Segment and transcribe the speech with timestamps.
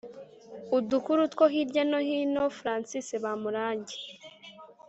[0.77, 3.97] udukuru two hirya no hino françoise bamurange